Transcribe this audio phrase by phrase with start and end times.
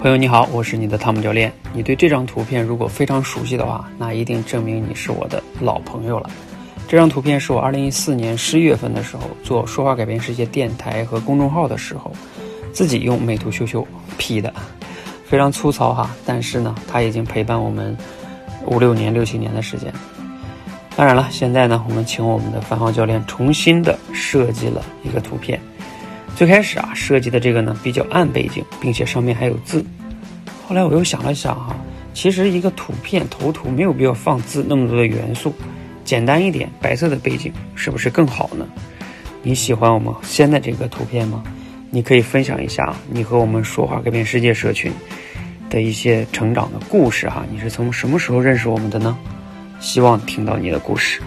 [0.00, 1.52] 朋友你好，我是你的汤姆教练。
[1.74, 6.30] 你对这张图片如果非常熟悉的话，那一定证明你是我的老朋友了。
[6.88, 12.10] 这张图片是我2014年十一月份的时候做“说话改变世界”电台和公众号的时候，
[12.72, 13.86] 自己用美图秀秀
[14.16, 14.50] P 的，
[15.26, 16.10] 非常粗糙哈。
[16.24, 17.94] 但是呢，它已经陪伴我们
[18.64, 19.92] 五六年、六七年的时间。
[20.96, 25.60] 当然了，现在呢，我们请我们的樊浩教练重新的设计了一个图片。
[26.36, 29.84] 最开始啊，设计的这个呢比较暗背景，并且上面还有字。
[30.66, 31.76] 后来我又想了想哈，
[32.14, 35.52] 其实一个图片头图没有必要放字那么多的元素，
[36.04, 38.66] 简单一点，白色的背景是不是更好呢？
[39.42, 41.42] 你喜欢我们现在这个图片吗？
[41.90, 44.92] 你可以分享一下你和我们说话改变世界社群
[45.68, 47.44] 的一些成长的故事哈。
[47.50, 49.18] 你是从什么时候认识我们的呢？
[49.80, 51.20] 希望听到你的故事。